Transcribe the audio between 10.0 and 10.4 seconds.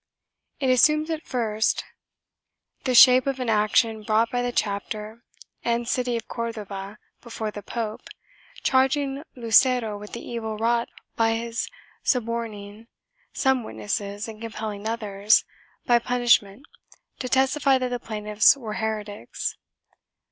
the